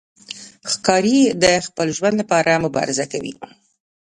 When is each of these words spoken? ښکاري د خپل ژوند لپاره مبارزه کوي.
ښکاري 0.71 1.19
د 1.43 1.45
خپل 1.65 1.87
ژوند 1.97 2.15
لپاره 2.21 2.61
مبارزه 2.65 3.05
کوي. 3.11 3.33